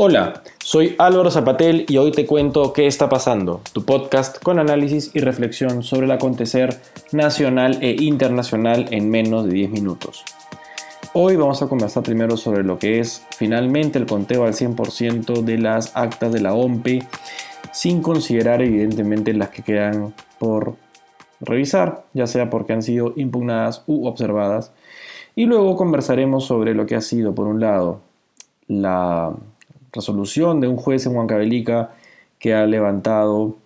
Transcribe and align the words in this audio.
Hola, 0.00 0.44
soy 0.60 0.94
Álvaro 0.96 1.28
Zapatel 1.28 1.84
y 1.88 1.96
hoy 1.96 2.12
te 2.12 2.24
cuento 2.24 2.72
qué 2.72 2.86
está 2.86 3.08
pasando, 3.08 3.62
tu 3.72 3.84
podcast 3.84 4.40
con 4.40 4.60
análisis 4.60 5.10
y 5.12 5.18
reflexión 5.18 5.82
sobre 5.82 6.06
el 6.06 6.12
acontecer 6.12 6.76
nacional 7.10 7.78
e 7.80 7.96
internacional 8.04 8.86
en 8.92 9.10
menos 9.10 9.46
de 9.46 9.54
10 9.54 9.70
minutos. 9.72 10.24
Hoy 11.14 11.34
vamos 11.34 11.62
a 11.62 11.66
conversar 11.66 12.04
primero 12.04 12.36
sobre 12.36 12.62
lo 12.62 12.78
que 12.78 13.00
es 13.00 13.26
finalmente 13.36 13.98
el 13.98 14.06
conteo 14.06 14.44
al 14.44 14.54
100% 14.54 15.42
de 15.42 15.58
las 15.58 15.96
actas 15.96 16.32
de 16.32 16.42
la 16.42 16.54
OMPE, 16.54 17.00
sin 17.72 18.00
considerar 18.00 18.62
evidentemente 18.62 19.34
las 19.34 19.48
que 19.48 19.64
quedan 19.64 20.14
por 20.38 20.76
revisar, 21.40 22.04
ya 22.12 22.28
sea 22.28 22.50
porque 22.50 22.72
han 22.72 22.84
sido 22.84 23.14
impugnadas 23.16 23.82
u 23.88 24.06
observadas. 24.06 24.70
Y 25.34 25.46
luego 25.46 25.74
conversaremos 25.74 26.44
sobre 26.44 26.72
lo 26.72 26.86
que 26.86 26.94
ha 26.94 27.00
sido, 27.00 27.34
por 27.34 27.48
un 27.48 27.58
lado, 27.58 28.00
la 28.68 29.34
resolución 29.92 30.60
de 30.60 30.68
un 30.68 30.76
juez 30.76 31.06
en 31.06 31.16
Huancavelica 31.16 31.90
que 32.38 32.54
ha 32.54 32.66
levantado 32.66 33.56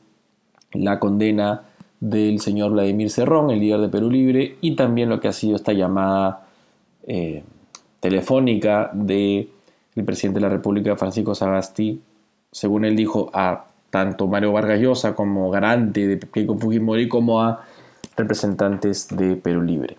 la 0.72 0.98
condena 0.98 1.62
del 2.00 2.40
señor 2.40 2.72
Vladimir 2.72 3.10
Cerrón, 3.10 3.50
el 3.50 3.60
líder 3.60 3.80
de 3.80 3.88
Perú 3.88 4.10
Libre, 4.10 4.56
y 4.60 4.74
también 4.74 5.08
lo 5.08 5.20
que 5.20 5.28
ha 5.28 5.32
sido 5.32 5.56
esta 5.56 5.72
llamada 5.72 6.46
eh, 7.06 7.44
telefónica 8.00 8.90
del 8.92 9.48
presidente 10.04 10.40
de 10.40 10.46
la 10.46 10.48
República, 10.48 10.96
Francisco 10.96 11.34
Sagasti, 11.34 12.00
según 12.50 12.84
él 12.84 12.96
dijo, 12.96 13.30
a 13.32 13.66
tanto 13.90 14.26
Mario 14.26 14.52
Vargas 14.52 14.80
Llosa 14.80 15.14
como 15.14 15.50
garante 15.50 16.06
de 16.06 16.18
Keiko 16.18 16.58
Fujimori 16.58 17.08
como 17.08 17.40
a 17.40 17.64
representantes 18.16 19.08
de 19.08 19.36
Perú 19.36 19.62
Libre. 19.62 19.96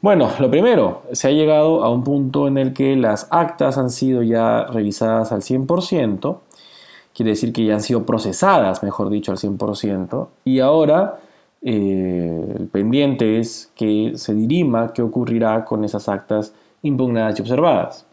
Bueno, 0.00 0.30
lo 0.38 0.48
primero, 0.48 1.02
se 1.10 1.26
ha 1.26 1.30
llegado 1.32 1.82
a 1.82 1.90
un 1.90 2.04
punto 2.04 2.46
en 2.46 2.56
el 2.56 2.72
que 2.72 2.94
las 2.94 3.26
actas 3.30 3.78
han 3.78 3.90
sido 3.90 4.22
ya 4.22 4.64
revisadas 4.64 5.32
al 5.32 5.42
100%, 5.42 6.38
quiere 7.12 7.30
decir 7.30 7.52
que 7.52 7.64
ya 7.64 7.74
han 7.74 7.80
sido 7.80 8.06
procesadas, 8.06 8.84
mejor 8.84 9.10
dicho, 9.10 9.32
al 9.32 9.38
100%, 9.38 10.28
y 10.44 10.60
ahora 10.60 11.18
eh, 11.62 12.54
el 12.58 12.66
pendiente 12.68 13.40
es 13.40 13.72
que 13.74 14.12
se 14.14 14.34
dirima 14.34 14.92
qué 14.92 15.02
ocurrirá 15.02 15.64
con 15.64 15.84
esas 15.84 16.08
actas 16.08 16.54
impugnadas 16.82 17.36
y 17.38 17.42
observadas. 17.42 18.06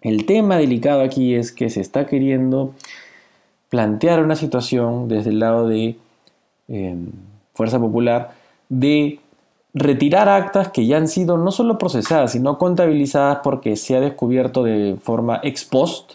El 0.00 0.26
tema 0.26 0.56
delicado 0.56 1.02
aquí 1.02 1.34
es 1.36 1.52
que 1.52 1.70
se 1.70 1.80
está 1.80 2.06
queriendo 2.06 2.74
plantear 3.68 4.22
una 4.22 4.34
situación 4.34 5.06
desde 5.06 5.30
el 5.30 5.38
lado 5.38 5.68
de 5.68 5.96
eh, 6.66 6.96
Fuerza 7.54 7.78
Popular 7.78 8.32
de 8.68 9.20
retirar 9.74 10.28
actas 10.28 10.68
que 10.68 10.86
ya 10.86 10.98
han 10.98 11.08
sido 11.08 11.38
no 11.38 11.50
solo 11.50 11.78
procesadas, 11.78 12.32
sino 12.32 12.58
contabilizadas 12.58 13.38
porque 13.42 13.76
se 13.76 13.96
ha 13.96 14.00
descubierto 14.00 14.62
de 14.62 14.96
forma 15.00 15.40
ex 15.42 15.64
post 15.64 16.14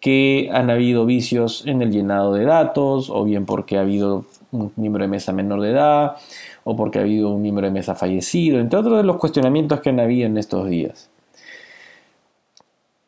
que 0.00 0.50
han 0.52 0.70
habido 0.70 1.04
vicios 1.06 1.64
en 1.66 1.82
el 1.82 1.90
llenado 1.90 2.32
de 2.34 2.44
datos, 2.44 3.10
o 3.10 3.24
bien 3.24 3.44
porque 3.44 3.76
ha 3.76 3.80
habido 3.80 4.24
un 4.52 4.72
miembro 4.76 5.02
de 5.02 5.08
mesa 5.08 5.32
menor 5.32 5.60
de 5.60 5.70
edad, 5.70 6.16
o 6.64 6.76
porque 6.76 6.98
ha 6.98 7.02
habido 7.02 7.30
un 7.30 7.42
miembro 7.42 7.66
de 7.66 7.72
mesa 7.72 7.94
fallecido, 7.94 8.60
entre 8.60 8.78
otros 8.78 8.98
de 8.98 9.04
los 9.04 9.16
cuestionamientos 9.16 9.80
que 9.80 9.90
han 9.90 9.98
habido 9.98 10.26
en 10.26 10.36
estos 10.36 10.68
días. 10.68 11.08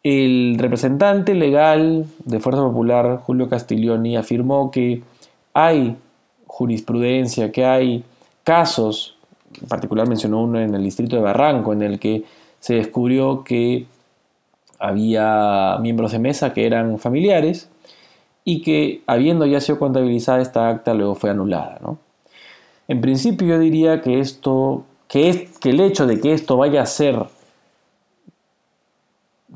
El 0.02 0.56
representante 0.58 1.34
legal 1.34 2.06
de 2.24 2.40
Fuerza 2.40 2.62
Popular, 2.62 3.20
Julio 3.24 3.48
Castiglioni, 3.48 4.16
afirmó 4.16 4.70
que 4.70 5.02
hay 5.52 5.96
jurisprudencia, 6.46 7.52
que 7.52 7.64
hay 7.64 8.04
casos 8.42 9.17
en 9.60 9.68
particular 9.68 10.08
mencionó 10.08 10.42
uno 10.42 10.60
en 10.60 10.74
el 10.74 10.82
distrito 10.82 11.16
de 11.16 11.22
Barranco, 11.22 11.72
en 11.72 11.82
el 11.82 11.98
que 11.98 12.24
se 12.60 12.74
descubrió 12.74 13.44
que 13.44 13.86
había 14.78 15.78
miembros 15.80 16.12
de 16.12 16.18
mesa 16.18 16.52
que 16.52 16.66
eran 16.66 16.98
familiares 16.98 17.68
y 18.44 18.62
que 18.62 19.02
habiendo 19.06 19.46
ya 19.46 19.60
sido 19.60 19.78
contabilizada 19.78 20.40
esta 20.40 20.68
acta 20.68 20.94
luego 20.94 21.14
fue 21.14 21.30
anulada. 21.30 21.80
En 22.86 23.00
principio 23.00 23.46
yo 23.46 23.58
diría 23.58 24.00
que 24.00 24.20
esto, 24.20 24.84
que, 25.08 25.28
es, 25.28 25.58
que 25.58 25.70
el 25.70 25.80
hecho 25.80 26.06
de 26.06 26.20
que 26.20 26.32
esto 26.32 26.56
vaya 26.56 26.82
a 26.82 26.86
ser 26.86 27.26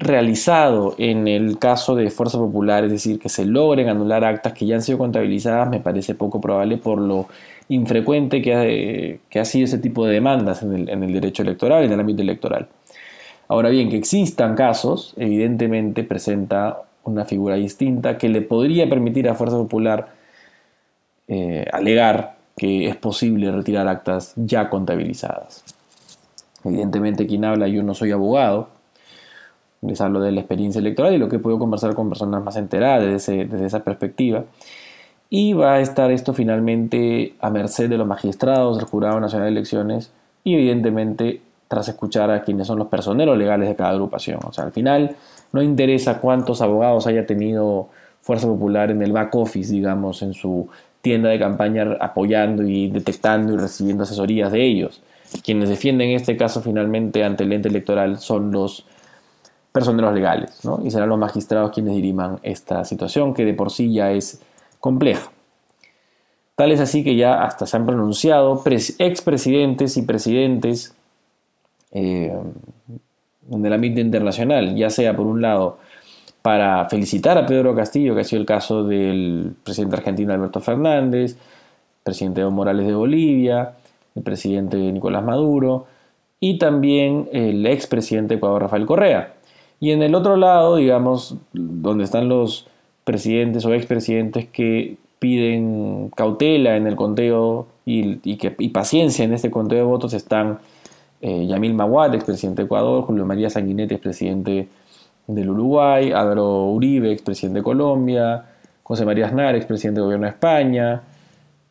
realizado 0.02 0.94
en 0.98 1.28
el 1.28 1.58
caso 1.58 1.94
de 1.94 2.10
Fuerza 2.10 2.38
Popular, 2.38 2.84
es 2.84 2.90
decir, 2.90 3.18
que 3.18 3.28
se 3.28 3.44
logren 3.44 3.88
anular 3.88 4.24
actas 4.24 4.52
que 4.52 4.66
ya 4.66 4.76
han 4.76 4.82
sido 4.82 4.98
contabilizadas, 4.98 5.68
me 5.70 5.80
parece 5.80 6.14
poco 6.14 6.40
probable 6.40 6.76
por 6.76 7.00
lo 7.00 7.28
infrecuente 7.68 8.42
que 8.42 9.20
ha, 9.38 9.44
sido 9.44 9.64
ese 9.64 9.78
tipo 9.78 10.04
de 10.06 10.14
demandas 10.14 10.62
en 10.62 10.74
el, 10.74 10.88
en 10.88 11.02
el 11.02 11.12
derecho 11.12 11.42
electoral, 11.42 11.84
en 11.84 11.92
el 11.92 12.00
ámbito 12.00 12.22
electoral. 12.22 12.68
Ahora 13.48 13.68
bien, 13.68 13.90
que 13.90 13.96
existan 13.96 14.54
casos, 14.54 15.14
evidentemente 15.16 16.04
presenta 16.04 16.82
una 17.04 17.24
figura 17.24 17.56
distinta 17.56 18.18
que 18.18 18.28
le 18.28 18.42
podría 18.42 18.88
permitir 18.88 19.28
a 19.28 19.34
Fuerza 19.34 19.56
Popular 19.56 20.08
eh, 21.28 21.66
alegar 21.72 22.36
que 22.56 22.88
es 22.88 22.96
posible 22.96 23.50
retirar 23.50 23.88
actas 23.88 24.34
ya 24.36 24.68
contabilizadas. 24.68 25.64
Evidentemente 26.64 27.26
quien 27.26 27.44
habla, 27.44 27.68
yo 27.68 27.82
no 27.82 27.94
soy 27.94 28.12
abogado, 28.12 28.68
les 29.82 30.00
hablo 30.00 30.20
de 30.20 30.32
la 30.32 30.40
experiencia 30.40 30.78
electoral 30.78 31.14
y 31.14 31.18
lo 31.18 31.28
que 31.28 31.38
puedo 31.38 31.58
conversar 31.58 31.94
con 31.94 32.08
personas 32.08 32.42
más 32.42 32.56
enteradas 32.56 33.04
desde, 33.04 33.44
desde 33.44 33.66
esa 33.66 33.84
perspectiva. 33.84 34.44
Y 35.28 35.54
va 35.54 35.74
a 35.74 35.80
estar 35.80 36.10
esto 36.10 36.34
finalmente 36.34 37.34
a 37.40 37.50
merced 37.50 37.88
de 37.88 37.98
los 37.98 38.06
magistrados 38.06 38.76
del 38.76 38.86
Jurado 38.86 39.18
Nacional 39.18 39.46
de 39.46 39.52
Elecciones 39.52 40.10
y 40.44 40.54
evidentemente 40.54 41.40
tras 41.68 41.88
escuchar 41.88 42.30
a 42.30 42.42
quienes 42.42 42.66
son 42.66 42.78
los 42.78 42.88
personeros 42.88 43.38
legales 43.38 43.68
de 43.68 43.74
cada 43.74 43.90
agrupación. 43.90 44.40
O 44.44 44.52
sea, 44.52 44.64
al 44.64 44.72
final 44.72 45.16
no 45.52 45.62
interesa 45.62 46.20
cuántos 46.20 46.60
abogados 46.60 47.06
haya 47.06 47.26
tenido 47.26 47.88
Fuerza 48.20 48.46
Popular 48.46 48.90
en 48.90 49.02
el 49.02 49.12
back 49.12 49.34
office, 49.34 49.72
digamos, 49.72 50.22
en 50.22 50.34
su 50.34 50.68
tienda 51.00 51.30
de 51.30 51.38
campaña 51.38 51.96
apoyando 51.98 52.62
y 52.62 52.88
detectando 52.88 53.54
y 53.54 53.56
recibiendo 53.56 54.04
asesorías 54.04 54.52
de 54.52 54.62
ellos. 54.62 55.02
Quienes 55.42 55.70
defienden 55.70 56.10
este 56.10 56.36
caso 56.36 56.60
finalmente 56.60 57.24
ante 57.24 57.44
el 57.44 57.52
ente 57.52 57.68
electoral 57.68 58.18
son 58.18 58.52
los 58.52 58.84
personeros 59.72 60.14
legales, 60.14 60.64
¿no? 60.64 60.80
Y 60.84 60.90
serán 60.90 61.08
los 61.08 61.18
magistrados 61.18 61.72
quienes 61.72 61.94
diriman 61.94 62.38
esta 62.42 62.84
situación 62.84 63.34
que 63.34 63.44
de 63.44 63.54
por 63.54 63.70
sí 63.70 63.92
ya 63.92 64.12
es 64.12 64.40
compleja. 64.80 65.30
Tal 66.54 66.70
es 66.70 66.80
así 66.80 67.02
que 67.02 67.16
ya 67.16 67.42
hasta 67.42 67.66
se 67.66 67.76
han 67.76 67.86
pronunciado 67.86 68.62
expresidentes 68.98 69.96
y 69.96 70.02
presidentes 70.02 70.94
eh, 71.92 72.36
en 73.50 73.66
el 73.66 73.72
ámbito 73.72 74.00
internacional, 74.00 74.76
ya 74.76 74.90
sea 74.90 75.16
por 75.16 75.26
un 75.26 75.40
lado 75.40 75.78
para 76.42 76.88
felicitar 76.88 77.38
a 77.38 77.46
Pedro 77.46 77.74
Castillo, 77.74 78.14
que 78.14 78.20
ha 78.20 78.24
sido 78.24 78.40
el 78.40 78.46
caso 78.46 78.84
del 78.84 79.54
presidente 79.62 79.96
argentino 79.96 80.32
Alberto 80.32 80.60
Fernández, 80.60 81.36
presidente 82.02 82.40
Evo 82.40 82.50
Morales 82.50 82.86
de 82.86 82.94
Bolivia, 82.94 83.72
el 84.14 84.22
presidente 84.22 84.76
Nicolás 84.76 85.24
Maduro 85.24 85.86
y 86.40 86.58
también 86.58 87.28
el 87.32 87.64
expresidente 87.66 88.34
de 88.34 88.38
Ecuador 88.38 88.62
Rafael 88.62 88.84
Correa. 88.84 89.34
Y 89.82 89.90
en 89.90 90.00
el 90.00 90.14
otro 90.14 90.36
lado, 90.36 90.76
digamos, 90.76 91.34
donde 91.52 92.04
están 92.04 92.28
los 92.28 92.68
presidentes 93.02 93.66
o 93.66 93.74
expresidentes 93.74 94.46
que 94.46 94.96
piden 95.18 96.08
cautela 96.14 96.76
en 96.76 96.86
el 96.86 96.94
conteo 96.94 97.66
y, 97.84 98.36
que, 98.36 98.52
paciencia 98.72 99.24
en 99.24 99.32
este 99.32 99.50
conteo 99.50 99.78
de 99.78 99.84
votos 99.84 100.14
están 100.14 100.60
eh, 101.20 101.48
Yamil 101.48 101.74
Maguad, 101.74 102.14
expresidente 102.14 102.62
de 102.62 102.66
Ecuador, 102.66 103.02
Julio 103.02 103.26
María 103.26 103.50
Sanguinetti, 103.50 103.94
expresidente 103.94 104.68
del 105.26 105.50
Uruguay, 105.50 106.12
Álvaro 106.12 106.66
Uribe, 106.66 107.10
expresidente 107.10 107.58
de 107.58 107.64
Colombia, 107.64 108.44
José 108.84 109.04
María 109.04 109.26
Aznar, 109.26 109.56
expresidente 109.56 109.98
del 109.98 110.04
gobierno 110.04 110.26
de 110.26 110.30
España, 110.30 111.02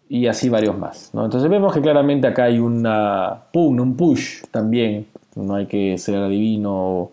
y 0.09 0.27
así 0.27 0.49
varios 0.49 0.77
más. 0.77 1.11
Entonces 1.13 1.49
vemos 1.49 1.73
que 1.73 1.79
claramente 1.79 2.27
acá 2.27 2.43
hay 2.43 2.59
una 2.59 3.43
un 3.53 3.95
push 3.95 4.41
también, 4.51 5.07
no 5.33 5.55
hay 5.55 5.65
que 5.67 5.97
ser 5.97 6.17
adivino 6.17 7.11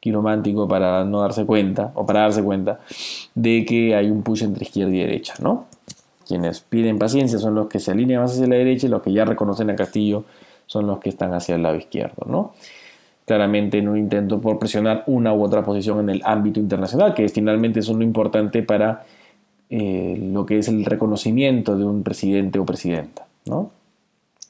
quiromántico 0.00 0.66
para 0.66 1.04
no 1.04 1.20
darse 1.20 1.44
cuenta, 1.44 1.92
o 1.94 2.06
para 2.06 2.20
darse 2.20 2.42
cuenta, 2.42 2.80
de 3.34 3.64
que 3.66 3.94
hay 3.94 4.10
un 4.10 4.22
push 4.22 4.42
entre 4.42 4.64
izquierda 4.64 4.94
y 4.94 4.98
derecha, 4.98 5.34
¿no? 5.40 5.66
Quienes 6.26 6.60
piden 6.60 6.98
paciencia 6.98 7.38
son 7.38 7.54
los 7.54 7.68
que 7.68 7.78
se 7.78 7.90
alinean 7.90 8.22
más 8.22 8.32
hacia 8.32 8.46
la 8.46 8.56
derecha 8.56 8.86
y 8.86 8.90
los 8.90 9.02
que 9.02 9.12
ya 9.12 9.24
reconocen 9.24 9.68
a 9.70 9.76
Castillo 9.76 10.24
son 10.66 10.86
los 10.86 11.00
que 11.00 11.10
están 11.10 11.34
hacia 11.34 11.56
el 11.56 11.62
lado 11.62 11.76
izquierdo, 11.76 12.24
¿no? 12.26 12.54
Claramente 13.26 13.78
en 13.78 13.88
un 13.88 13.98
intento 13.98 14.40
por 14.40 14.58
presionar 14.58 15.04
una 15.06 15.34
u 15.34 15.42
otra 15.42 15.62
posición 15.64 16.00
en 16.00 16.10
el 16.10 16.22
ámbito 16.24 16.60
internacional, 16.60 17.14
que 17.14 17.28
finalmente 17.28 17.80
es 17.80 17.88
lo 17.88 18.02
importante 18.02 18.62
para 18.62 19.04
eh, 19.68 20.16
lo 20.32 20.46
que 20.46 20.58
es 20.58 20.68
el 20.68 20.84
reconocimiento 20.84 21.76
de 21.76 21.84
un 21.84 22.02
presidente 22.02 22.58
o 22.58 22.64
presidenta, 22.64 23.26
¿no? 23.46 23.70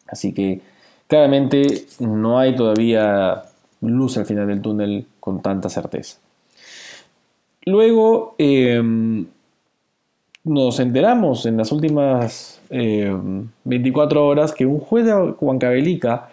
Así 0.06 0.32
que 0.32 0.60
claramente 1.06 1.86
no 1.98 2.38
hay 2.38 2.54
todavía 2.54 3.42
luz 3.80 4.16
al 4.18 4.26
final 4.26 4.46
del 4.46 4.60
túnel 4.60 5.06
con 5.18 5.40
tanta 5.40 5.68
certeza. 5.68 6.18
Luego 7.64 8.34
em, 8.38 9.26
nos 10.44 10.80
enteramos 10.80 11.46
en 11.46 11.56
las 11.56 11.72
últimas 11.72 12.60
24 12.70 14.20
em, 14.20 14.26
horas 14.26 14.52
que 14.52 14.66
un 14.66 14.80
juez 14.80 15.04
de 15.04 15.14
Huancavelica 15.14 16.28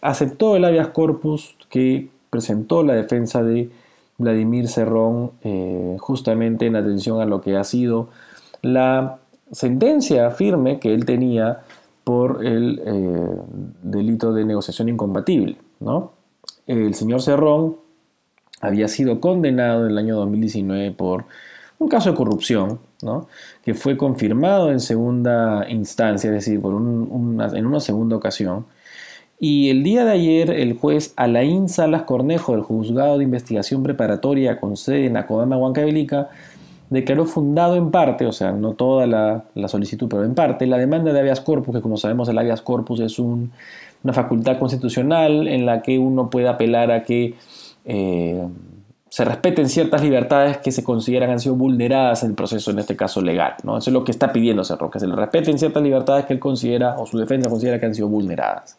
aceptó 0.00 0.56
el 0.56 0.64
habeas 0.64 0.88
corpus 0.88 1.56
que 1.68 2.08
presentó 2.30 2.82
la 2.82 2.94
defensa 2.94 3.42
de 3.42 3.70
Vladimir 4.18 4.68
Cerrón 4.68 5.32
eh, 5.42 5.96
justamente 5.98 6.66
en 6.66 6.76
atención 6.76 7.20
a 7.20 7.26
lo 7.26 7.40
que 7.40 7.56
ha 7.56 7.64
sido 7.64 8.08
la 8.62 9.18
sentencia 9.50 10.30
firme 10.30 10.78
que 10.78 10.94
él 10.94 11.04
tenía 11.04 11.60
por 12.04 12.46
el 12.46 12.80
eh, 12.84 13.36
delito 13.82 14.32
de 14.32 14.44
negociación 14.44 14.88
incompatible. 14.88 15.56
¿no? 15.80 16.12
El 16.70 16.94
señor 16.94 17.20
Cerrón 17.20 17.78
había 18.60 18.86
sido 18.86 19.20
condenado 19.20 19.86
en 19.86 19.90
el 19.90 19.98
año 19.98 20.14
2019 20.14 20.92
por 20.92 21.24
un 21.80 21.88
caso 21.88 22.10
de 22.10 22.16
corrupción, 22.16 22.78
que 23.64 23.74
fue 23.74 23.96
confirmado 23.96 24.70
en 24.70 24.78
segunda 24.78 25.66
instancia, 25.68 26.28
es 26.28 26.34
decir, 26.46 26.60
en 26.62 27.66
una 27.66 27.80
segunda 27.80 28.14
ocasión. 28.14 28.66
Y 29.40 29.70
el 29.70 29.82
día 29.82 30.04
de 30.04 30.12
ayer, 30.12 30.50
el 30.50 30.74
juez 30.74 31.12
Alain 31.16 31.68
Salas 31.68 32.02
Cornejo 32.02 32.52
del 32.52 32.62
Juzgado 32.62 33.18
de 33.18 33.24
Investigación 33.24 33.82
Preparatoria 33.82 34.60
con 34.60 34.76
sede 34.76 35.06
en 35.06 35.16
Acodama, 35.16 35.56
Huancavelica, 35.56 36.28
declaró 36.88 37.24
fundado 37.24 37.74
en 37.74 37.90
parte, 37.90 38.26
o 38.26 38.32
sea, 38.32 38.52
no 38.52 38.74
toda 38.74 39.08
la, 39.08 39.68
solicitud, 39.68 40.06
pero 40.08 40.22
en 40.24 40.36
parte, 40.36 40.66
la 40.66 40.78
demanda 40.78 41.12
de 41.12 41.18
habeas 41.18 41.40
corpus, 41.40 41.74
que 41.74 41.82
como 41.82 41.96
sabemos 41.96 42.28
el 42.28 42.38
habeas 42.38 42.62
corpus 42.62 43.00
es 43.00 43.18
una 44.02 44.12
facultad 44.12 44.58
constitucional 44.58 45.48
en 45.48 45.66
la 45.66 45.82
que 45.82 45.98
uno 45.98 46.30
puede 46.30 46.48
apelar 46.48 46.90
a 46.90 47.02
que 47.02 47.34
eh, 47.84 48.46
se 49.10 49.24
respeten 49.24 49.68
ciertas 49.68 50.02
libertades 50.02 50.58
que 50.58 50.70
se 50.70 50.84
consideran 50.84 51.30
han 51.30 51.40
sido 51.40 51.56
vulneradas 51.56 52.22
en 52.22 52.30
el 52.30 52.36
proceso, 52.36 52.70
en 52.70 52.78
este 52.78 52.94
caso 52.94 53.20
legal. 53.20 53.54
¿no? 53.64 53.76
Eso 53.76 53.90
es 53.90 53.94
lo 53.94 54.04
que 54.04 54.12
está 54.12 54.32
pidiendo 54.32 54.62
Cerro, 54.62 54.88
que 54.88 55.00
se 55.00 55.08
le 55.08 55.16
respeten 55.16 55.58
ciertas 55.58 55.82
libertades 55.82 56.26
que 56.26 56.32
él 56.32 56.38
considera 56.38 56.96
o 56.96 57.06
su 57.06 57.18
defensa 57.18 57.50
considera 57.50 57.80
que 57.80 57.86
han 57.86 57.94
sido 57.94 58.06
vulneradas. 58.06 58.78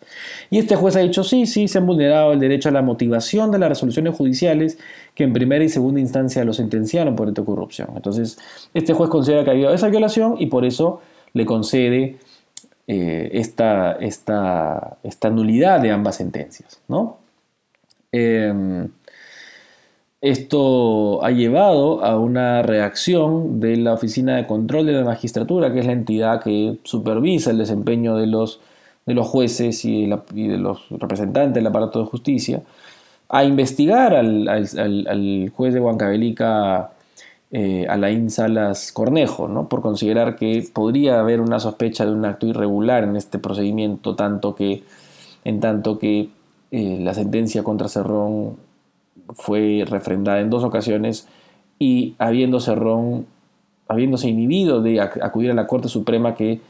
Y 0.50 0.58
este 0.58 0.78
juez 0.78 0.96
ha 0.96 1.00
dicho, 1.00 1.26
sí, 1.26 1.46
sí, 1.46 1.68
se 1.68 1.80
han 1.80 1.86
vulnerado 1.86 2.32
el 2.32 2.40
derecho 2.40 2.70
a 2.70 2.72
la 2.72 2.82
motivación 2.82 3.52
de 3.52 3.60
las 3.60 3.68
resoluciones 3.68 4.16
judiciales 4.16 4.78
que 5.14 5.26
en 5.26 5.34
primera 5.34 5.66
y 5.66 5.70
segunda 5.70 6.00
instancia 6.00 6.46
lo 6.46 6.54
sentenciaron 6.54 7.14
por 7.18 7.28
esta 7.28 7.44
corrupción. 7.44 7.90
Entonces, 7.98 8.40
este 8.74 8.94
juez 8.94 9.10
considera 9.10 9.44
que 9.44 9.50
ha 9.50 9.54
habido 9.54 9.74
esa 9.74 9.90
violación 9.90 10.36
y 10.40 10.46
por 10.46 10.64
eso 10.64 11.02
le 11.34 11.46
concede 11.46 12.20
eh, 12.94 13.30
esta, 13.40 13.94
esta, 13.94 14.98
esta, 15.02 15.30
nulidad 15.30 15.80
de 15.80 15.92
ambas 15.92 16.18
sentencias. 16.18 16.82
¿no? 16.90 17.20
Em, 18.12 18.90
esto 20.20 21.24
ha 21.24 21.32
llevado 21.32 22.04
a 22.04 22.20
una 22.20 22.62
reacción 22.64 23.62
de 23.62 23.78
la 23.78 23.94
Oficina 23.94 24.36
de 24.36 24.46
Control 24.46 24.86
de 24.88 24.92
la 24.92 25.06
Magistratura, 25.06 25.72
que 25.72 25.80
es 25.80 25.86
la 25.86 25.94
entidad 25.94 26.44
que 26.44 26.80
supervisa 26.84 27.52
el 27.52 27.60
desempeño 27.60 28.18
de 28.18 28.28
los, 28.28 28.60
de 29.06 29.14
los 29.14 29.26
jueces 29.26 29.86
y, 29.86 30.08
de 30.08 30.58
los 30.58 30.90
representantes 30.90 31.54
del 31.54 31.68
aparato 31.68 32.00
de 32.00 32.10
justicia, 32.10 32.62
a 33.30 33.46
investigar 33.46 34.14
al, 34.14 35.52
juez 35.56 35.74
de 35.74 35.80
Huancavelica, 35.80 36.92
eh, 37.52 37.86
Alain 37.90 38.30
Salas 38.30 38.92
Cornejo, 38.94 39.48
¿no? 39.48 39.68
por 39.68 39.82
considerar 39.82 40.38
que 40.38 40.66
podría 40.74 41.20
haber 41.20 41.42
una 41.42 41.60
sospecha 41.60 42.06
de 42.06 42.14
un 42.14 42.24
acto 42.24 42.48
irregular 42.48 43.04
en 43.04 43.18
este 43.18 43.40
procedimiento, 43.40 44.16
tanto 44.16 44.56
que, 44.56 44.84
en 45.44 45.60
tanto 45.60 46.00
que 46.00 46.30
eh, 46.72 47.00
la 47.02 47.14
sentencia 47.14 47.64
contra 47.64 47.90
Cerrón 47.90 48.56
fue 49.34 49.84
refrendada 49.86 50.40
en 50.40 50.50
dos 50.50 50.64
ocasiones 50.64 51.28
y 51.78 52.16
habiéndose, 52.20 52.74
habiéndose 53.88 54.30
inhibido 54.30 54.82
de 54.82 55.02
acudir 55.02 55.52
a 55.52 55.54
la 55.54 55.68
Corte 55.68 55.90
Suprema, 55.90 56.36
que 56.36 56.62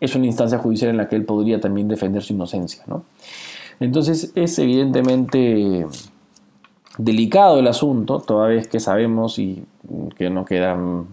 es 0.00 0.14
una 0.14 0.26
instancia 0.26 0.58
judicial 0.58 0.90
en 0.90 0.96
la 0.96 1.08
que 1.08 1.16
él 1.16 1.24
podría 1.24 1.60
también 1.60 1.88
defender 1.88 2.22
su 2.22 2.32
inocencia. 2.32 2.84
Entonces 3.78 4.32
es 4.34 4.58
evidentemente 4.58 5.86
delicado 7.04 7.58
el 7.58 7.66
asunto, 7.66 8.20
toda 8.20 8.48
vez 8.48 8.68
que 8.68 8.80
sabemos 8.80 9.38
y 9.38 9.64
que 10.16 10.30
no 10.30 10.44
quedan 10.44 11.06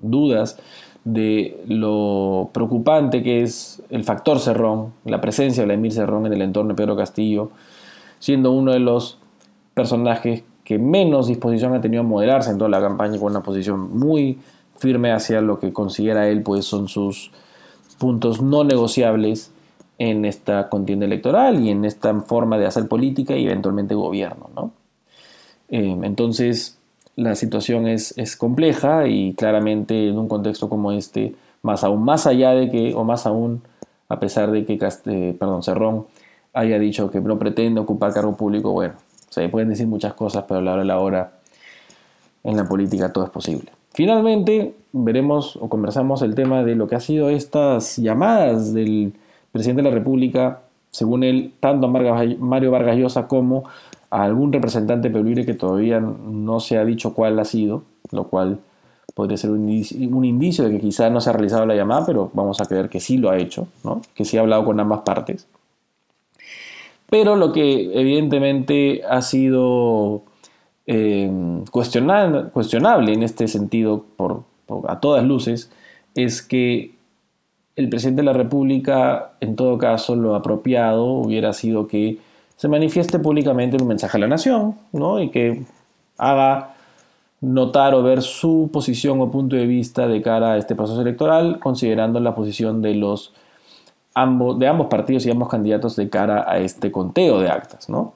dudas 0.00 0.58
de 1.04 1.62
lo 1.66 2.50
preocupante 2.52 3.22
que 3.22 3.42
es 3.42 3.82
el 3.90 4.04
factor 4.04 4.38
Cerrón, 4.38 4.92
la 5.04 5.20
presencia 5.20 5.62
de 5.62 5.66
Vladimir 5.66 5.92
Cerrón 5.92 6.26
en 6.26 6.32
el 6.32 6.42
entorno 6.42 6.70
de 6.70 6.76
Pedro 6.76 6.96
Castillo, 6.96 7.50
siendo 8.18 8.52
uno 8.52 8.72
de 8.72 8.80
los 8.80 9.18
personajes 9.74 10.44
que 10.64 10.78
menos 10.78 11.26
disposición 11.26 11.74
ha 11.74 11.80
tenido 11.80 12.02
a 12.02 12.06
moderarse 12.06 12.50
en 12.50 12.58
toda 12.58 12.70
la 12.70 12.80
campaña 12.80 13.18
con 13.18 13.30
una 13.30 13.42
posición 13.42 13.98
muy 13.98 14.38
firme 14.78 15.12
hacia 15.12 15.40
lo 15.40 15.58
que 15.58 15.72
considera 15.72 16.28
él 16.28 16.42
pues 16.42 16.64
son 16.64 16.88
sus 16.88 17.32
puntos 17.98 18.40
no 18.40 18.64
negociables 18.64 19.52
en 19.98 20.24
esta 20.24 20.68
contienda 20.68 21.06
electoral 21.06 21.60
y 21.60 21.70
en 21.70 21.84
esta 21.84 22.14
forma 22.20 22.56
de 22.56 22.66
hacer 22.66 22.88
política 22.88 23.36
y 23.36 23.44
eventualmente 23.44 23.94
gobierno. 23.94 24.48
¿no? 24.54 24.70
Eh, 25.70 25.96
entonces 26.02 26.78
la 27.16 27.34
situación 27.34 27.86
es, 27.86 28.16
es, 28.16 28.36
compleja 28.36 29.06
y 29.06 29.34
claramente 29.34 30.08
en 30.08 30.18
un 30.18 30.28
contexto 30.28 30.68
como 30.68 30.92
este, 30.92 31.34
más 31.62 31.84
aún 31.84 32.04
más 32.04 32.26
allá 32.26 32.52
de 32.52 32.70
que, 32.70 32.94
o 32.94 33.04
más 33.04 33.26
aún 33.26 33.62
a 34.08 34.18
pesar 34.18 34.50
de 34.50 34.64
que 34.64 34.76
perdón, 34.76 35.62
Cerrón 35.62 36.06
haya 36.52 36.78
dicho 36.78 37.10
que 37.10 37.20
no 37.20 37.38
pretende 37.38 37.80
ocupar 37.80 38.12
cargo 38.12 38.36
público, 38.36 38.72
bueno, 38.72 38.94
se 39.28 39.48
pueden 39.48 39.68
decir 39.68 39.86
muchas 39.86 40.14
cosas, 40.14 40.44
pero 40.48 40.58
a 40.58 40.62
la 40.62 40.72
hora 40.74 40.84
la 40.84 40.98
hora 40.98 41.32
en 42.42 42.56
la 42.56 42.68
política 42.68 43.12
todo 43.12 43.24
es 43.24 43.30
posible. 43.30 43.70
Finalmente, 43.92 44.74
veremos 44.92 45.56
o 45.56 45.68
conversamos 45.68 46.22
el 46.22 46.34
tema 46.34 46.64
de 46.64 46.74
lo 46.74 46.88
que 46.88 46.96
ha 46.96 47.00
sido 47.00 47.28
estas 47.30 47.96
llamadas 47.96 48.72
del 48.72 49.12
presidente 49.52 49.82
de 49.82 49.88
la 49.90 49.94
República, 49.94 50.62
según 50.90 51.22
él, 51.22 51.52
tanto 51.60 51.86
a 51.86 51.90
Mario 51.90 52.70
Vargas 52.70 52.96
Llosa 52.96 53.28
como 53.28 53.64
a 54.10 54.24
algún 54.24 54.52
representante 54.52 55.10
peruire 55.10 55.46
que 55.46 55.54
todavía 55.54 56.00
no 56.00 56.60
se 56.60 56.78
ha 56.78 56.84
dicho 56.84 57.14
cuál 57.14 57.38
ha 57.38 57.44
sido, 57.44 57.84
lo 58.10 58.24
cual 58.24 58.58
podría 59.14 59.36
ser 59.36 59.50
un 59.50 59.68
indicio, 60.24 60.64
de 60.64 60.72
que 60.72 60.80
quizá 60.80 61.10
no 61.10 61.20
se 61.20 61.30
ha 61.30 61.32
realizado 61.32 61.66
la 61.66 61.74
llamada, 61.74 62.06
pero 62.06 62.30
vamos 62.32 62.60
a 62.60 62.64
creer 62.66 62.88
que 62.88 63.00
sí 63.00 63.18
lo 63.18 63.30
ha 63.30 63.38
hecho, 63.38 63.68
que 64.14 64.24
sí 64.24 64.36
ha 64.36 64.40
hablado 64.40 64.64
con 64.64 64.80
ambas 64.80 65.00
partes. 65.00 65.46
Pero 67.08 67.36
lo 67.36 67.52
que 67.52 67.90
evidentemente 67.98 69.02
ha 69.08 69.20
sido 69.20 70.22
eh, 70.86 71.30
cuestionable, 71.70 73.12
en 73.12 73.22
este 73.22 73.48
sentido, 73.48 74.04
por, 74.16 74.44
a 74.86 75.00
todas 75.00 75.24
luces, 75.24 75.70
es 76.14 76.42
que 76.42 76.92
el 77.76 77.88
presidente 77.88 78.22
de 78.22 78.26
la 78.26 78.32
República, 78.32 79.32
en 79.40 79.56
todo 79.56 79.78
caso, 79.78 80.14
lo 80.14 80.34
apropiado 80.34 81.06
hubiera 81.06 81.52
sido 81.52 81.88
que 81.88 82.18
se 82.60 82.68
manifieste 82.68 83.18
públicamente 83.18 83.78
un 83.80 83.88
mensaje 83.88 84.18
a 84.18 84.20
la 84.20 84.28
nación, 84.28 84.74
¿no? 84.92 85.18
Y 85.18 85.30
que 85.30 85.62
haga 86.18 86.74
notar 87.40 87.94
o 87.94 88.02
ver 88.02 88.20
su 88.20 88.68
posición 88.70 89.18
o 89.22 89.30
punto 89.30 89.56
de 89.56 89.64
vista 89.64 90.06
de 90.06 90.20
cara 90.20 90.52
a 90.52 90.58
este 90.58 90.74
proceso 90.74 91.00
electoral, 91.00 91.58
considerando 91.58 92.20
la 92.20 92.34
posición 92.34 92.82
de 92.82 92.96
los 92.96 93.32
de 94.58 94.66
ambos 94.66 94.88
partidos 94.88 95.24
y 95.24 95.30
ambos 95.30 95.48
candidatos 95.48 95.96
de 95.96 96.10
cara 96.10 96.44
a 96.46 96.58
este 96.58 96.92
conteo 96.92 97.40
de 97.40 97.48
actas. 97.48 97.88
¿no? 97.88 98.12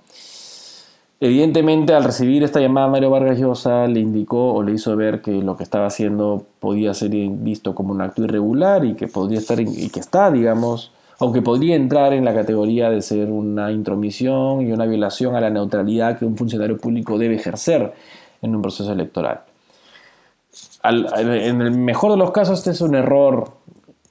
Evidentemente, 1.20 1.94
al 1.94 2.04
recibir 2.04 2.42
esta 2.42 2.60
llamada, 2.60 2.88
Mario 2.88 3.08
Vargas 3.08 3.38
Llosa 3.38 3.86
le 3.86 4.00
indicó 4.00 4.52
o 4.52 4.62
le 4.62 4.72
hizo 4.72 4.94
ver 4.94 5.22
que 5.22 5.30
lo 5.30 5.56
que 5.56 5.62
estaba 5.62 5.86
haciendo 5.86 6.44
podía 6.60 6.92
ser 6.92 7.12
visto 7.12 7.74
como 7.74 7.94
un 7.94 8.02
acto 8.02 8.22
irregular 8.22 8.84
y 8.84 8.92
que 8.92 9.08
podría 9.08 9.38
estar 9.38 9.58
y 9.58 9.88
que 9.88 10.00
está, 10.00 10.30
digamos, 10.30 10.92
aunque 11.18 11.42
podría 11.42 11.76
entrar 11.76 12.12
en 12.12 12.25
la 12.25 12.35
categoría 12.35 12.90
de 12.90 13.02
ser 13.02 13.30
una 13.30 13.71
intromisión 13.73 14.62
y 14.62 14.73
una 14.73 14.87
violación 14.87 15.37
a 15.37 15.40
la 15.40 15.50
neutralidad 15.50 16.18
que 16.18 16.25
un 16.25 16.37
funcionario 16.37 16.78
público 16.78 17.18
debe 17.18 17.37
ejercer 17.37 17.92
en 18.42 18.54
un 18.54 18.62
proceso 18.62 18.92
electoral. 18.92 19.40
en 20.85 21.61
el 21.61 21.71
mejor 21.73 22.12
de 22.12 22.18
los 22.18 22.30
casos, 22.30 22.59
este 22.59 22.71
es 22.71 22.80
un 22.80 22.94
error 22.94 23.64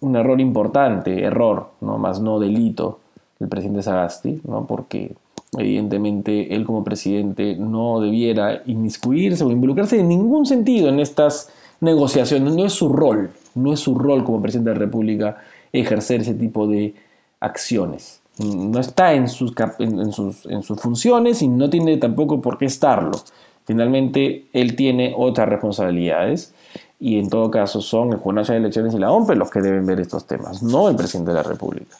un 0.03 0.15
error 0.15 0.39
importante, 0.39 1.23
error, 1.23 1.71
¿no? 1.81 1.97
más 1.97 2.21
no 2.21 2.39
delito 2.39 2.99
del 3.39 3.49
presidente 3.49 3.81
Sagasti, 3.81 4.41
¿no? 4.45 4.65
porque 4.65 5.15
evidentemente 5.57 6.53
él 6.53 6.65
como 6.65 6.83
presidente 6.83 7.55
no 7.55 7.99
debiera 7.99 8.61
inmiscuirse 8.65 9.43
o 9.43 9.51
involucrarse 9.51 9.99
en 9.99 10.09
ningún 10.09 10.45
sentido 10.45 10.89
en 10.89 10.99
estas 10.99 11.49
negociaciones, 11.79 12.53
no 12.53 12.65
es 12.65 12.73
su 12.73 12.89
rol, 12.89 13.31
no 13.55 13.73
es 13.73 13.79
su 13.79 13.95
rol 13.95 14.23
como 14.23 14.41
presidente 14.41 14.71
de 14.71 14.75
la 14.75 14.85
República 14.85 15.37
ejercer 15.73 16.21
ese 16.21 16.35
tipo 16.35 16.67
de 16.67 16.95
acciones. 17.39 18.21
No 18.39 18.79
está 18.79 19.13
en 19.13 19.27
sus, 19.27 19.53
en, 19.79 20.11
sus, 20.11 20.45
en 20.45 20.63
sus 20.63 20.79
funciones 20.79 21.41
y 21.41 21.47
no 21.47 21.69
tiene 21.69 21.97
tampoco 21.97 22.41
por 22.41 22.57
qué 22.57 22.65
estarlo. 22.65 23.11
Finalmente, 23.65 24.47
él 24.53 24.75
tiene 24.75 25.13
otras 25.15 25.49
responsabilidades 25.49 26.53
y 26.99 27.19
en 27.19 27.29
todo 27.29 27.51
caso 27.51 27.81
son 27.81 28.11
el 28.11 28.17
Jurado 28.17 28.41
Nacional 28.41 28.61
de 28.61 28.67
Elecciones 28.67 28.93
y 28.93 28.99
la 28.99 29.11
OMPE 29.11 29.35
los 29.35 29.51
que 29.51 29.61
deben 29.61 29.85
ver 29.85 29.99
estos 29.99 30.25
temas, 30.25 30.63
no 30.63 30.89
el 30.89 30.95
presidente 30.95 31.31
de 31.31 31.35
la 31.35 31.43
República. 31.43 31.95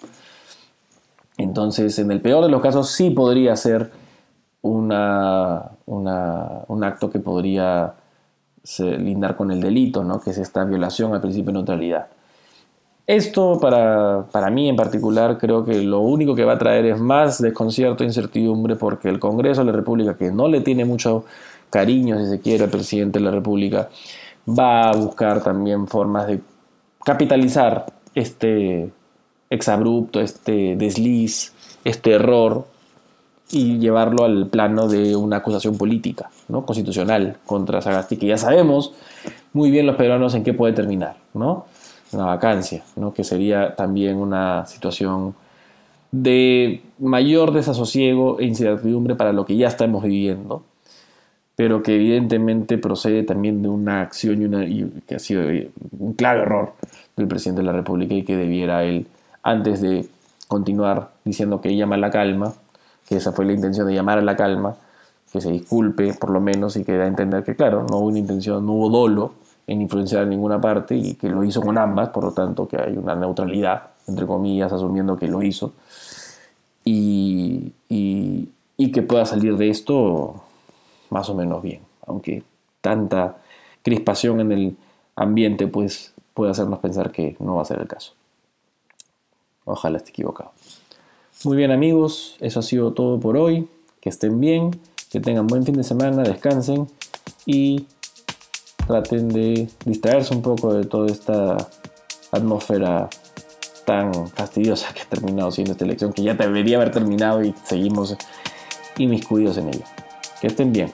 Entonces, 1.38 1.98
en 2.00 2.12
el 2.12 2.22
peor 2.22 2.44
de 2.44 2.50
los 2.50 2.62
casos 2.62 2.89
sí 2.89 3.10
podría 3.10 3.56
ser 3.56 3.92
una, 4.62 5.72
un 5.86 6.84
acto 6.84 7.10
que 7.10 7.20
podría 7.20 7.94
lindar 8.80 9.36
con 9.36 9.51
el 9.51 9.60
delito, 9.60 10.03
¿no? 10.03 10.22
que 10.22 10.30
es 10.30 10.38
esta 10.38 10.63
violación 10.63 11.13
al 11.13 11.22
principio 11.22 11.48
de 11.48 11.53
neutralidad. 11.53 12.08
Esto 13.06 13.60
para, 13.60 14.26
para, 14.32 14.50
mí 14.50 14.70
en 14.70 14.78
particular 14.78 15.38
creo 15.38 15.66
que 15.66 15.84
lo 15.84 16.00
único 16.00 16.36
que 16.36 16.46
va 16.46 16.54
a 16.54 16.58
traer 16.58 16.86
es 16.86 17.00
más 17.00 17.42
desconcierto 17.42 18.04
e 18.04 18.08
incertidumbre 18.08 18.78
porque 18.78 19.10
el 19.10 19.20
Congreso 19.20 19.62
de 19.62 19.72
la 19.72 19.78
República, 19.78 20.16
que 20.16 20.32
no 20.32 20.48
le 20.48 20.62
tiene 20.62 20.86
mucho 20.86 21.26
cariño, 21.70 22.18
si 22.20 22.30
se 22.30 22.40
quiere, 22.40 22.64
al 22.64 22.70
presidente 22.70 23.20
de 23.20 23.26
la 23.26 23.32
República, 23.32 23.90
va 24.48 24.90
a 24.90 24.96
buscar 24.96 25.44
también 25.44 25.88
formas 25.88 26.28
de 26.28 26.40
capitalizar 27.04 27.88
este 28.16 28.90
exabrupto, 29.50 30.22
este 30.22 30.76
desliz, 30.78 31.54
este 31.84 32.14
error 32.14 32.66
y 33.52 33.80
llevarlo 33.80 34.24
al 34.24 34.48
plano 34.48 34.88
de 34.88 35.16
una 35.16 35.38
acusación 35.38 35.78
política, 35.78 36.30
¿no? 36.48 36.66
constitucional 36.66 37.38
contra 37.46 37.82
Sagasti, 37.82 38.18
que 38.18 38.28
ya 38.28 38.38
sabemos 38.38 38.94
muy 39.52 39.70
bien 39.70 39.86
los 39.86 39.96
peruanos 39.96 40.34
en 40.36 40.44
qué 40.44 40.54
puede 40.54 40.74
terminar, 40.74 41.18
¿no? 41.34 41.66
Una 42.13 42.25
vacancia, 42.25 42.84
¿no? 42.96 43.13
Que 43.13 43.24
sería 43.24 43.75
también 43.75 44.17
una 44.17 44.65
situación 44.65 45.36
de 46.12 46.84
mayor 47.00 47.53
desasosiego 47.53 48.39
e 48.39 48.46
incertidumbre 48.46 49.15
para 49.15 49.34
lo 49.34 49.46
que 49.46 49.58
ya 49.58 49.67
estamos 49.67 50.03
viviendo, 50.03 50.63
pero 51.55 51.82
que 51.82 51.96
evidentemente 51.96 52.77
procede 52.77 53.24
también 53.24 53.63
de 53.63 53.70
una 53.70 54.01
acción 54.01 54.41
y, 54.41 54.46
una, 54.46 54.63
que 55.08 55.15
ha 55.15 55.20
sido 55.20 55.43
un 55.98 56.13
claro 56.13 56.41
error 56.43 56.74
del 57.17 57.27
presidente 57.27 57.62
de 57.62 57.65
la 57.65 57.74
República 57.74 58.13
y 58.13 58.24
que 58.24 58.38
debiera 58.38 58.84
él, 58.84 59.08
antes 59.41 59.82
de 59.82 60.05
continuar 60.48 61.10
diciendo 61.25 61.62
que 61.62 61.75
llama 61.75 61.96
a 61.96 62.00
la 62.00 62.12
calma, 62.12 62.53
que 63.10 63.15
esa 63.15 63.32
fue 63.32 63.46
la 63.46 63.53
intención 63.53 63.88
de 63.88 63.96
llamar 63.96 64.20
a 64.20 64.22
la 64.22 64.36
calma, 64.36 64.75
que 65.32 65.41
se 65.41 65.51
disculpe 65.51 66.13
por 66.13 66.29
lo 66.29 66.39
menos 66.39 66.75
y 66.75 66.84
que 66.84 66.96
da 66.96 67.05
a 67.05 67.08
entender 67.08 67.43
que 67.43 67.55
claro, 67.55 67.88
no 67.89 67.98
hubo 67.98 68.08
una 68.10 68.20
intención, 68.20 68.63
no 68.67 68.74
hubo 68.74 68.89
dolo 68.89 69.34
en 69.67 69.82
influenciar 69.82 70.24
en 70.24 70.29
ninguna 70.29 70.60
parte 70.60 70.96
y 70.96 71.15
que 71.15 71.29
lo 71.29 71.43
hizo 71.43 71.62
con 71.62 71.77
ambas, 71.77 72.10
por 72.10 72.24
lo 72.24 72.32
tanto 72.32 72.67
que 72.67 72.77
hay 72.77 72.98
una 72.98 73.15
neutralidad, 73.15 73.91
entre 74.08 74.25
comillas, 74.25 74.72
asumiendo 74.74 75.17
que 75.17 75.27
lo 75.27 75.41
hizo, 75.41 75.74
y, 76.86 77.72
y, 77.88 78.91
que 78.91 79.01
pueda 79.01 79.25
salir 79.25 79.55
de 79.55 79.70
esto 79.70 80.43
más 81.10 81.29
o 81.29 81.36
menos 81.36 81.63
bien, 81.63 81.82
aunque 82.05 82.43
tanta 82.82 83.38
crispación 83.82 84.41
en 84.41 84.51
el 84.51 84.77
ambiente 85.15 85.67
pues 85.67 86.13
puede 86.34 86.51
hacernos 86.51 86.79
pensar 86.79 87.12
que 87.12 87.38
no 87.39 87.55
va 87.55 87.62
a 87.62 87.65
ser 87.65 87.79
el 87.79 87.88
caso. 87.88 88.13
Ojalá 89.65 89.98
esté 89.98 90.10
equivocado. 90.10 90.51
Muy 91.46 91.58
bien 91.58 91.72
amigos, 91.72 92.36
eso 92.39 92.60
ha 92.60 92.63
sido 92.63 92.93
todo 92.93 93.20
por 93.20 93.38
hoy. 93.38 93.67
Que 94.01 94.10
estén 94.10 94.41
bien, 94.41 94.79
que 95.10 95.22
tengan 95.22 95.48
buen 95.48 95.63
fin 95.63 95.75
de 95.75 95.84
semana, 95.84 96.24
descansen 96.24 96.88
y 97.46 97.86
traten 98.88 99.30
de 99.30 99.70
distraerse 99.86 100.34
un 100.34 100.42
poco 100.42 100.74
de 100.74 100.86
toda 100.86 101.08
esta 101.08 101.58
atmósfera 102.32 103.10
tan 103.86 104.28
fastidiosa 104.30 104.94
que 104.94 105.02
ha 105.02 105.06
terminado 105.06 105.52
siendo 105.52 105.74
esta 105.74 105.86
elección, 105.86 106.13
que 106.13 106.24
ya 106.24 106.34
debería 106.34 106.78
haber 106.78 106.92
terminado 106.92 107.44
y 107.44 107.54
seguimos 107.63 108.16
inmiscuidos 108.98 109.58
en 109.58 109.70
ella. 109.70 109.86
Que 110.42 110.48
estén 110.48 110.72
bien. 110.72 110.92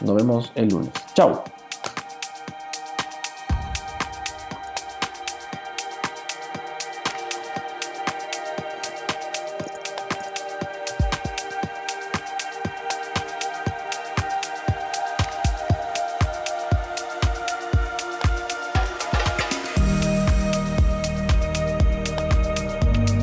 Nos 0.00 0.14
vemos 0.14 0.52
el 0.54 0.68
lunes. 0.68 0.92
Chao. 1.14 1.55